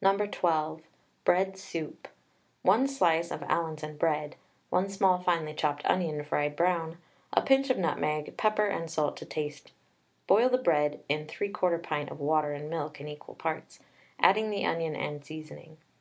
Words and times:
No. 0.00 0.16
12. 0.18 0.82
BREAD 1.24 1.56
SOUP. 1.56 2.08
1 2.62 2.88
slice 2.88 3.30
of 3.30 3.44
Allinson 3.44 3.96
bread, 3.96 4.34
1 4.70 4.88
small 4.88 5.20
finely 5.20 5.54
chopped 5.54 5.84
onion 5.86 6.24
fried 6.24 6.56
brown, 6.56 6.98
a 7.32 7.42
pinch 7.42 7.70
of 7.70 7.78
nutmeg, 7.78 8.36
pepper 8.36 8.66
and 8.66 8.90
salt 8.90 9.16
to 9.18 9.24
taste. 9.24 9.70
Boil 10.26 10.48
the 10.48 10.58
bread 10.58 11.04
in 11.08 11.28
3/4 11.28 11.80
pint 11.80 12.10
of 12.10 12.18
water 12.18 12.52
and 12.52 12.68
milk 12.70 13.00
in 13.00 13.06
equal 13.06 13.36
parts, 13.36 13.78
adding 14.18 14.50
the 14.50 14.66
onion 14.66 14.96
and 14.96 15.24
seasoning. 15.24 15.76